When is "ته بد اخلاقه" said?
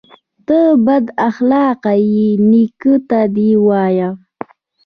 0.47-1.93